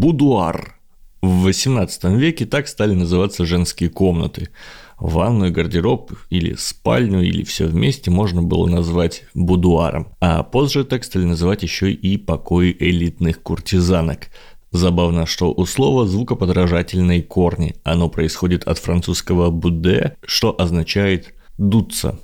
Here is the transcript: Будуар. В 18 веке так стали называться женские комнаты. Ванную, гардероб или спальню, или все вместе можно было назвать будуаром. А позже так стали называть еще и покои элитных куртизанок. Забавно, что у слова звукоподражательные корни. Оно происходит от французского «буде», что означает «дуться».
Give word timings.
Будуар. 0.00 0.80
В 1.20 1.42
18 1.42 2.04
веке 2.04 2.46
так 2.46 2.68
стали 2.68 2.94
называться 2.94 3.44
женские 3.44 3.90
комнаты. 3.90 4.48
Ванную, 4.98 5.52
гардероб 5.52 6.12
или 6.30 6.54
спальню, 6.54 7.20
или 7.20 7.44
все 7.44 7.66
вместе 7.66 8.10
можно 8.10 8.42
было 8.42 8.66
назвать 8.66 9.24
будуаром. 9.34 10.08
А 10.18 10.42
позже 10.42 10.84
так 10.84 11.04
стали 11.04 11.24
называть 11.24 11.62
еще 11.62 11.92
и 11.92 12.16
покои 12.16 12.74
элитных 12.80 13.42
куртизанок. 13.42 14.28
Забавно, 14.72 15.26
что 15.26 15.52
у 15.52 15.66
слова 15.66 16.06
звукоподражательные 16.06 17.22
корни. 17.22 17.74
Оно 17.84 18.08
происходит 18.08 18.64
от 18.64 18.78
французского 18.78 19.50
«буде», 19.50 20.16
что 20.24 20.58
означает 20.58 21.34
«дуться». 21.58 22.18